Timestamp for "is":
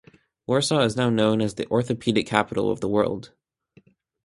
0.81-0.95